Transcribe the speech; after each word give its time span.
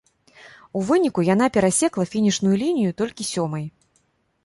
У 0.79 0.81
выніку 0.87 1.25
яна 1.27 1.51
перасекла 1.59 2.09
фінішную 2.15 2.55
лінію 2.65 2.91
толькі 3.03 3.31
сёмай. 3.33 3.65